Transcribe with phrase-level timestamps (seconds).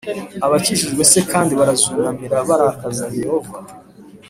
[0.45, 3.55] abakikije c kandi barazunamira barakaza Yehova